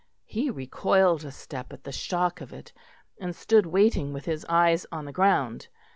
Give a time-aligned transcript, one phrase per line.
[0.25, 2.73] He recoiled a step at the shock of it,
[3.19, 5.67] and stood waiting with his eyes on the ground.